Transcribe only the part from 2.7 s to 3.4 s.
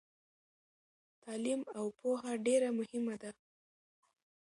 مهمه ده.